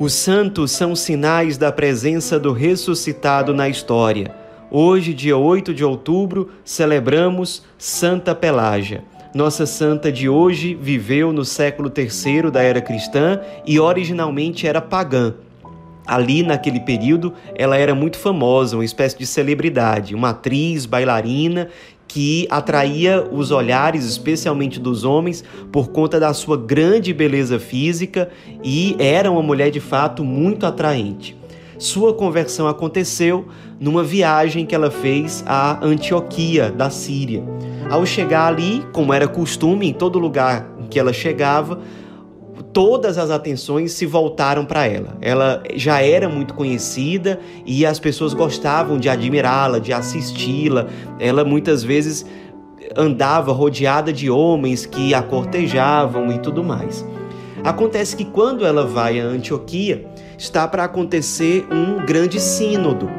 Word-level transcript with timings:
Os 0.00 0.12
santos 0.12 0.70
são 0.70 0.94
sinais 0.94 1.58
da 1.58 1.72
presença 1.72 2.38
do 2.38 2.52
ressuscitado 2.52 3.52
na 3.52 3.68
história. 3.68 4.32
Hoje, 4.70 5.12
dia 5.12 5.36
8 5.36 5.74
de 5.74 5.84
outubro, 5.84 6.50
celebramos 6.64 7.64
Santa 7.76 8.32
Pelágia. 8.32 9.02
Nossa 9.34 9.66
santa 9.66 10.12
de 10.12 10.28
hoje 10.28 10.72
viveu 10.80 11.32
no 11.32 11.44
século 11.44 11.92
III 11.94 12.48
da 12.48 12.62
era 12.62 12.80
cristã 12.80 13.40
e 13.66 13.80
originalmente 13.80 14.68
era 14.68 14.80
pagã. 14.80 15.34
Ali, 16.06 16.44
naquele 16.44 16.78
período, 16.78 17.34
ela 17.56 17.76
era 17.76 17.92
muito 17.92 18.18
famosa, 18.18 18.76
uma 18.76 18.84
espécie 18.84 19.18
de 19.18 19.26
celebridade, 19.26 20.14
uma 20.14 20.30
atriz, 20.30 20.86
bailarina 20.86 21.70
que 22.08 22.48
atraía 22.50 23.22
os 23.30 23.50
olhares, 23.50 24.06
especialmente 24.06 24.80
dos 24.80 25.04
homens, 25.04 25.44
por 25.70 25.90
conta 25.90 26.18
da 26.18 26.32
sua 26.32 26.56
grande 26.56 27.12
beleza 27.12 27.58
física 27.58 28.30
e 28.64 28.96
era 28.98 29.30
uma 29.30 29.42
mulher 29.42 29.70
de 29.70 29.78
fato 29.78 30.24
muito 30.24 30.64
atraente. 30.64 31.36
Sua 31.78 32.12
conversão 32.12 32.66
aconteceu 32.66 33.46
numa 33.78 34.02
viagem 34.02 34.66
que 34.66 34.74
ela 34.74 34.90
fez 34.90 35.44
à 35.46 35.78
Antioquia, 35.84 36.72
da 36.72 36.90
Síria. 36.90 37.44
Ao 37.88 38.04
chegar 38.04 38.48
ali, 38.48 38.84
como 38.92 39.12
era 39.12 39.28
costume 39.28 39.88
em 39.88 39.92
todo 39.92 40.18
lugar 40.18 40.68
em 40.80 40.86
que 40.88 40.98
ela 40.98 41.12
chegava, 41.12 41.78
todas 42.72 43.18
as 43.18 43.30
atenções 43.30 43.92
se 43.92 44.06
voltaram 44.06 44.64
para 44.64 44.86
ela. 44.86 45.16
Ela 45.20 45.62
já 45.74 46.00
era 46.02 46.28
muito 46.28 46.54
conhecida 46.54 47.40
e 47.64 47.84
as 47.84 47.98
pessoas 47.98 48.34
gostavam 48.34 48.98
de 48.98 49.08
admirá-la, 49.08 49.78
de 49.78 49.92
assisti-la. 49.92 50.86
Ela 51.18 51.44
muitas 51.44 51.82
vezes 51.82 52.24
andava 52.96 53.52
rodeada 53.52 54.12
de 54.12 54.30
homens 54.30 54.86
que 54.86 55.14
a 55.14 55.22
cortejavam 55.22 56.32
e 56.32 56.38
tudo 56.38 56.64
mais. 56.64 57.04
Acontece 57.64 58.16
que 58.16 58.24
quando 58.24 58.64
ela 58.64 58.86
vai 58.86 59.20
a 59.20 59.24
Antioquia, 59.24 60.06
está 60.38 60.66
para 60.66 60.84
acontecer 60.84 61.66
um 61.70 62.04
grande 62.06 62.40
sínodo 62.40 63.10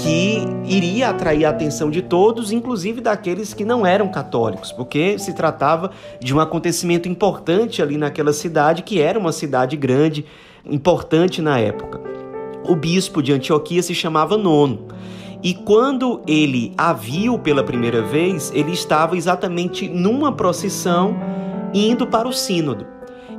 que 0.00 0.38
iria 0.64 1.10
atrair 1.10 1.44
a 1.44 1.50
atenção 1.50 1.90
de 1.90 2.00
todos, 2.00 2.52
inclusive 2.52 3.02
daqueles 3.02 3.52
que 3.52 3.64
não 3.64 3.84
eram 3.84 4.08
católicos, 4.08 4.72
porque 4.72 5.18
se 5.18 5.34
tratava 5.34 5.90
de 6.18 6.34
um 6.34 6.40
acontecimento 6.40 7.08
importante 7.08 7.82
ali 7.82 7.98
naquela 7.98 8.32
cidade, 8.32 8.82
que 8.82 9.00
era 9.00 9.18
uma 9.18 9.30
cidade 9.30 9.76
grande, 9.76 10.24
importante 10.64 11.42
na 11.42 11.58
época. 11.58 12.00
O 12.66 12.74
bispo 12.74 13.22
de 13.22 13.32
Antioquia 13.32 13.82
se 13.82 13.94
chamava 13.94 14.38
Nono. 14.38 14.88
E 15.42 15.54
quando 15.54 16.22
ele 16.26 16.72
a 16.76 16.92
viu 16.92 17.38
pela 17.38 17.62
primeira 17.62 18.02
vez, 18.02 18.50
ele 18.54 18.72
estava 18.72 19.16
exatamente 19.16 19.88
numa 19.88 20.32
procissão 20.32 21.16
indo 21.74 22.06
para 22.06 22.28
o 22.28 22.32
sínodo. 22.32 22.86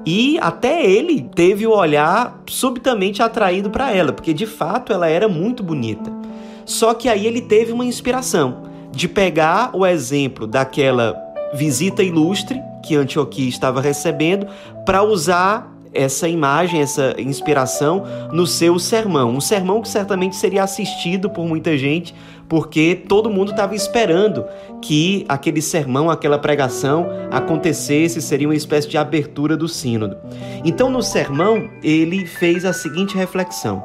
E 0.06 0.38
até 0.40 0.84
ele 0.84 1.30
teve 1.36 1.66
o 1.66 1.72
olhar 1.72 2.42
subitamente 2.48 3.22
atraído 3.22 3.70
para 3.70 3.92
ela, 3.94 4.12
porque 4.12 4.34
de 4.34 4.48
fato 4.48 4.92
ela 4.92 5.08
era 5.08 5.28
muito 5.28 5.64
bonita. 5.64 6.21
Só 6.66 6.94
que 6.94 7.10
aí 7.10 7.26
ele 7.26 7.42
teve 7.42 7.72
uma 7.72 7.86
inspiração 7.86 8.64
de 8.92 9.08
pegar 9.08 9.72
o 9.74 9.86
exemplo 9.86 10.46
daquela 10.46 11.16
visita 11.54 12.04
ilustre 12.04 12.62
que 12.84 12.96
Antioquia 12.96 13.48
estava 13.48 13.82
recebendo 13.82 14.48
para 14.86 15.04
usar 15.04 15.72
essa 15.94 16.28
imagem, 16.28 16.82
essa 16.82 17.16
inspiração 17.20 18.04
no 18.32 18.48
seu 18.48 18.80
sermão. 18.80 19.30
Um 19.30 19.42
sermão 19.42 19.82
que 19.82 19.90
certamente 19.90 20.36
seria 20.36 20.64
assistido 20.64 21.30
por 21.30 21.46
muita 21.46 21.78
gente, 21.78 22.16
porque 22.48 22.96
todo 22.96 23.30
mundo 23.30 23.52
estava 23.52 23.76
esperando 23.76 24.46
que 24.82 25.26
aquele 25.28 25.62
sermão, 25.62 26.10
aquela 26.10 26.40
pregação 26.40 27.08
acontecesse, 27.30 28.22
seria 28.22 28.48
uma 28.48 28.56
espécie 28.56 28.88
de 28.88 28.98
abertura 28.98 29.58
do 29.58 29.68
sínodo. 29.68 30.18
Então, 30.64 30.90
no 30.90 31.02
sermão, 31.02 31.70
ele 31.84 32.26
fez 32.26 32.64
a 32.66 32.74
seguinte 32.74 33.16
reflexão: 33.16 33.84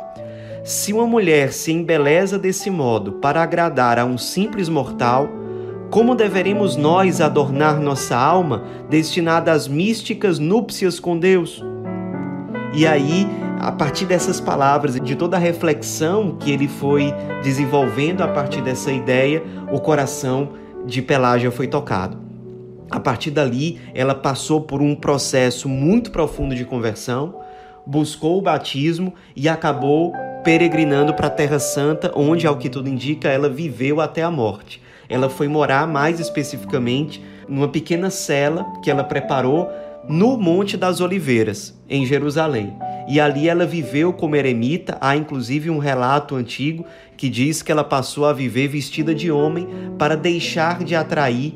se 0.66 0.92
uma 0.92 1.06
mulher 1.06 1.52
se 1.52 1.70
embeleza 1.70 2.36
desse 2.36 2.70
modo 2.70 3.12
para 3.12 3.40
agradar 3.40 4.00
a 4.00 4.04
um 4.04 4.18
simples 4.18 4.68
mortal, 4.68 5.28
como 5.92 6.16
deveremos 6.16 6.74
nós 6.74 7.20
adornar 7.20 7.80
nossa 7.80 8.16
alma 8.16 8.64
destinada 8.90 9.52
às 9.52 9.68
místicas 9.68 10.40
núpcias 10.40 10.98
com 10.98 11.16
Deus? 11.16 11.64
E 12.74 12.84
aí, 12.84 13.28
a 13.60 13.70
partir 13.70 14.06
dessas 14.06 14.40
palavras 14.40 14.96
e 14.96 15.00
de 15.00 15.14
toda 15.14 15.36
a 15.36 15.40
reflexão 15.40 16.36
que 16.36 16.50
ele 16.50 16.66
foi 16.66 17.14
desenvolvendo 17.44 18.22
a 18.22 18.28
partir 18.28 18.60
dessa 18.60 18.90
ideia, 18.90 19.44
o 19.70 19.78
coração 19.78 20.48
de 20.84 21.00
Pelágia 21.00 21.52
foi 21.52 21.68
tocado. 21.68 22.18
A 22.90 22.98
partir 22.98 23.30
dali, 23.30 23.80
ela 23.94 24.16
passou 24.16 24.62
por 24.62 24.82
um 24.82 24.96
processo 24.96 25.68
muito 25.68 26.10
profundo 26.10 26.56
de 26.56 26.64
conversão, 26.64 27.36
buscou 27.86 28.36
o 28.36 28.42
batismo 28.42 29.14
e 29.36 29.48
acabou 29.48 30.12
peregrinando 30.46 31.12
para 31.12 31.26
a 31.26 31.30
Terra 31.30 31.58
Santa, 31.58 32.12
onde, 32.14 32.46
ao 32.46 32.56
que 32.56 32.70
tudo 32.70 32.88
indica, 32.88 33.28
ela 33.28 33.48
viveu 33.48 34.00
até 34.00 34.22
a 34.22 34.30
morte. 34.30 34.80
Ela 35.08 35.28
foi 35.28 35.48
morar 35.48 35.88
mais 35.88 36.20
especificamente 36.20 37.20
numa 37.48 37.66
pequena 37.66 38.10
cela 38.10 38.64
que 38.80 38.88
ela 38.88 39.02
preparou 39.02 39.68
no 40.08 40.36
Monte 40.36 40.76
das 40.76 41.00
Oliveiras, 41.00 41.76
em 41.90 42.06
Jerusalém. 42.06 42.72
E 43.08 43.18
ali 43.18 43.48
ela 43.48 43.66
viveu 43.66 44.12
como 44.12 44.36
eremita. 44.36 44.96
Há 45.00 45.16
inclusive 45.16 45.68
um 45.68 45.78
relato 45.78 46.36
antigo 46.36 46.86
que 47.16 47.28
diz 47.28 47.60
que 47.60 47.72
ela 47.72 47.82
passou 47.82 48.24
a 48.24 48.32
viver 48.32 48.68
vestida 48.68 49.12
de 49.12 49.32
homem 49.32 49.66
para 49.98 50.16
deixar 50.16 50.84
de 50.84 50.94
atrair 50.94 51.54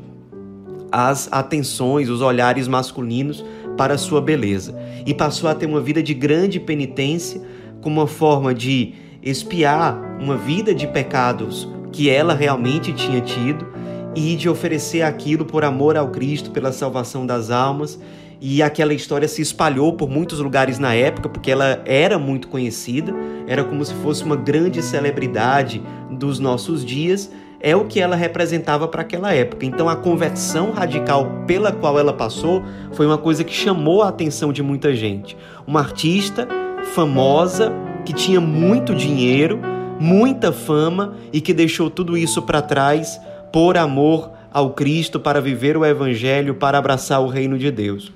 as 0.91 1.29
atenções, 1.31 2.09
os 2.09 2.21
olhares 2.21 2.67
masculinos 2.67 3.45
para 3.77 3.97
sua 3.97 4.21
beleza. 4.21 4.77
E 5.07 5.15
passou 5.15 5.49
a 5.49 5.55
ter 5.55 5.67
uma 5.67 5.81
vida 5.81 6.03
de 6.03 6.13
grande 6.13 6.59
penitência, 6.59 7.41
como 7.81 8.01
uma 8.01 8.07
forma 8.07 8.55
de 8.55 8.95
espiar 9.23 10.19
uma 10.21 10.37
vida 10.37 10.75
de 10.75 10.87
pecados 10.87 11.69
que 11.93 12.09
ela 12.09 12.35
realmente 12.35 12.93
tinha 12.93 13.21
tido 13.21 13.67
e 14.15 14.35
de 14.37 14.49
oferecer 14.49 15.03
aquilo 15.03 15.45
por 15.45 15.65
amor 15.65 15.97
ao 15.97 16.09
Cristo, 16.09 16.51
pela 16.51 16.73
salvação 16.73 17.27
das 17.27 17.51
almas. 17.51 18.01
E 18.41 18.63
aquela 18.63 18.95
história 18.95 19.29
se 19.29 19.43
espalhou 19.43 19.93
por 19.93 20.09
muitos 20.09 20.39
lugares 20.41 20.79
na 20.79 20.95
época, 20.95 21.29
porque 21.29 21.51
ela 21.51 21.83
era 21.85 22.19
muito 22.19 22.49
conhecida, 22.49 23.15
era 23.47 23.63
como 23.63 23.85
se 23.85 23.93
fosse 23.97 24.25
uma 24.25 24.37
grande 24.37 24.83
celebridade 24.83 25.83
dos 26.11 26.39
nossos 26.39 26.83
dias, 26.85 27.31
é 27.61 27.77
o 27.77 27.85
que 27.85 28.01
ela 28.01 28.17
representava 28.17 28.89
para 28.89 29.03
aquela 29.03 29.35
época. 29.35 29.67
Então 29.67 29.91
a 29.91 29.95
conversão 29.95 30.71
radical 30.71 31.45
pela 31.47 31.71
qual 31.71 31.99
ela 31.99 32.15
passou 32.15 32.63
foi 32.93 33.05
uma 33.05 33.19
coisa 33.19 33.45
que 33.45 33.53
chamou 33.53 34.03
a 34.03 34.09
atenção 34.09 34.51
de 34.53 34.63
muita 34.63 34.95
gente. 34.97 35.37
Uma 35.67 35.81
artista 35.81 36.49
famosa, 36.85 37.73
que 38.05 38.13
tinha 38.13 38.41
muito 38.41 38.95
dinheiro, 38.95 39.61
muita 39.99 40.53
fama 40.53 41.15
e 41.33 41.41
que 41.41 41.53
deixou 41.53 41.91
tudo 41.91 42.17
isso 42.17 42.43
para 42.43 42.63
trás 42.63 43.21
por 43.53 43.77
amor 43.77 44.31
ao 44.53 44.71
Cristo, 44.71 45.21
para 45.21 45.41
viver 45.41 45.77
o 45.77 45.85
Evangelho, 45.85 46.55
para 46.55 46.79
abraçar 46.79 47.21
o 47.21 47.29
reino 47.29 47.59
de 47.59 47.71
Deus. 47.71 48.13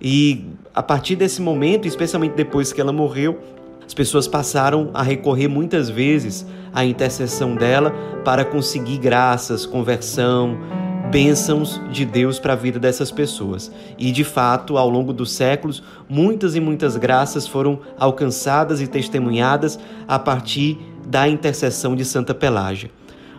E 0.00 0.46
a 0.74 0.82
partir 0.82 1.16
desse 1.16 1.40
momento, 1.40 1.88
especialmente 1.88 2.34
depois 2.34 2.72
que 2.72 2.80
ela 2.80 2.92
morreu, 2.92 3.38
as 3.86 3.94
pessoas 3.94 4.26
passaram 4.26 4.90
a 4.92 5.02
recorrer 5.02 5.48
muitas 5.48 5.88
vezes 5.88 6.46
à 6.72 6.84
intercessão 6.84 7.54
dela 7.54 7.90
para 8.24 8.44
conseguir 8.44 8.98
graças, 8.98 9.64
conversão, 9.64 10.58
bênçãos 11.10 11.80
de 11.90 12.04
Deus 12.04 12.38
para 12.38 12.52
a 12.52 12.56
vida 12.56 12.78
dessas 12.78 13.10
pessoas. 13.10 13.70
E 13.98 14.10
de 14.10 14.24
fato, 14.24 14.76
ao 14.76 14.88
longo 14.88 15.12
dos 15.12 15.32
séculos, 15.32 15.82
muitas 16.08 16.54
e 16.54 16.60
muitas 16.60 16.96
graças 16.96 17.46
foram 17.46 17.80
alcançadas 17.98 18.80
e 18.80 18.86
testemunhadas 18.86 19.78
a 20.06 20.18
partir 20.18 20.78
da 21.06 21.28
intercessão 21.28 21.94
de 21.94 22.04
Santa 22.04 22.34
Pelágia. 22.34 22.90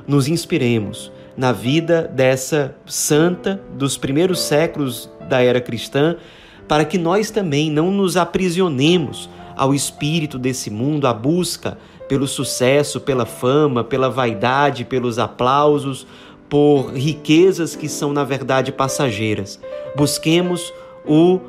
Nos 0.07 0.27
inspiremos 0.27 1.11
na 1.35 1.51
vida 1.51 2.09
dessa 2.13 2.75
santa 2.85 3.61
dos 3.75 3.97
primeiros 3.97 4.39
séculos 4.39 5.09
da 5.29 5.41
era 5.41 5.61
cristã, 5.61 6.15
para 6.67 6.83
que 6.83 6.97
nós 6.97 7.29
também 7.29 7.69
não 7.69 7.91
nos 7.91 8.17
aprisionemos 8.17 9.29
ao 9.55 9.73
espírito 9.73 10.39
desse 10.39 10.69
mundo, 10.69 11.07
à 11.07 11.13
busca 11.13 11.77
pelo 12.07 12.27
sucesso, 12.27 13.01
pela 13.01 13.25
fama, 13.25 13.83
pela 13.83 14.09
vaidade, 14.09 14.85
pelos 14.85 15.19
aplausos, 15.19 16.07
por 16.49 16.93
riquezas 16.93 17.75
que 17.75 17.89
são 17.89 18.13
na 18.13 18.23
verdade 18.23 18.71
passageiras. 18.71 19.59
Busquemos 19.95 20.73
o 21.05 21.39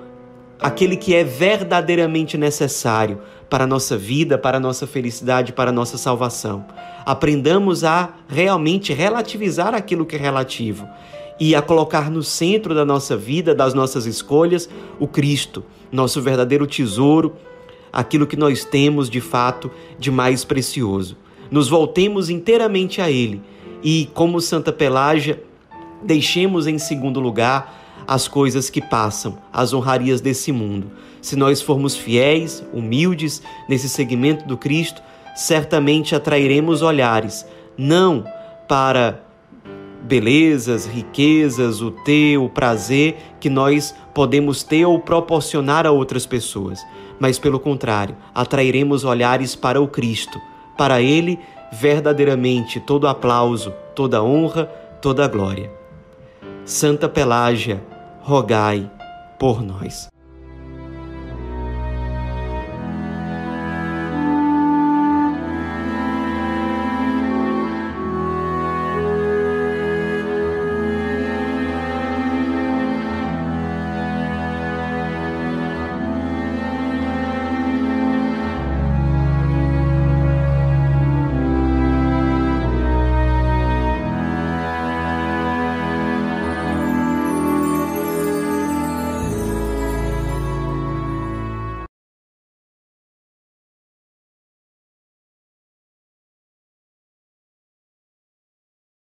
aquele 0.61 0.97
que 0.97 1.15
é 1.15 1.23
verdadeiramente 1.23 2.37
necessário 2.37 3.21
para 3.49 3.65
a 3.65 3.67
nossa 3.67 3.97
vida, 3.97 4.37
para 4.37 4.59
a 4.59 4.61
nossa 4.61 4.87
felicidade, 4.87 5.53
para 5.53 5.71
a 5.71 5.73
nossa 5.73 5.97
salvação. 5.97 6.67
Aprendamos 7.07 7.85
a 7.85 8.15
realmente 8.29 8.93
relativizar 8.93 9.75
aquilo 9.75 10.05
que 10.05 10.17
é 10.17 10.19
relativo 10.19 10.87
e 11.41 11.55
a 11.55 11.63
colocar 11.63 12.11
no 12.11 12.23
centro 12.23 12.75
da 12.75 12.85
nossa 12.85 13.17
vida, 13.17 13.55
das 13.55 13.73
nossas 13.73 14.05
escolhas, 14.05 14.69
o 14.99 15.07
Cristo, 15.07 15.65
nosso 15.91 16.21
verdadeiro 16.21 16.67
tesouro, 16.67 17.37
aquilo 17.93 18.27
que 18.27 18.37
nós 18.37 18.65
temos 18.65 19.09
de 19.09 19.21
fato 19.21 19.71
de 19.99 20.11
mais 20.11 20.45
precioso. 20.45 21.17
Nos 21.51 21.69
voltemos 21.69 22.29
inteiramente 22.29 23.01
a 23.01 23.11
Ele 23.11 23.41
e, 23.83 24.09
como 24.15 24.41
Santa 24.41 24.73
Pelágia, 24.73 25.43
deixemos 26.03 26.67
em 26.67 26.79
segundo 26.79 27.21
lugar 27.21 27.77
as 28.07 28.27
coisas 28.27 28.71
que 28.71 28.81
passam, 28.81 29.39
as 29.53 29.73
honrarias 29.73 30.21
desse 30.21 30.51
mundo. 30.51 30.91
Se 31.21 31.37
nós 31.37 31.61
formos 31.61 31.97
fiéis, 31.97 32.65
humildes 32.73 33.43
nesse 33.69 33.89
segmento 33.89 34.47
do 34.47 34.57
Cristo, 34.57 35.03
certamente 35.35 36.15
atrairemos 36.15 36.81
olhares, 36.83 37.47
não 37.77 38.25
para 38.67 39.23
belezas, 40.03 40.87
riquezas, 40.87 41.83
o 41.83 41.91
ter, 41.91 42.39
o 42.39 42.49
prazer 42.49 43.17
que 43.39 43.51
nós 43.51 43.95
podemos 44.15 44.63
ter 44.63 44.87
ou 44.87 44.99
proporcionar 45.01 45.87
a 45.87 45.91
outras 45.91 46.25
pessoas, 46.25 46.85
mas 47.21 47.39
pelo 47.39 47.61
contrário, 47.61 48.17
atrairemos 48.35 49.05
olhares 49.05 49.55
para 49.55 49.81
o 49.81 49.89
Cristo. 49.89 50.41
Para 50.77 51.03
Ele, 51.03 51.39
verdadeiramente 51.73 52.81
todo 52.81 53.07
aplauso, 53.09 53.73
toda 53.95 54.23
honra, 54.23 54.67
toda 55.01 55.29
glória. 55.29 55.71
Santa 56.65 57.09
Pelágia, 57.09 57.83
rogai 58.23 58.91
por 59.39 59.63
nós. 59.63 60.09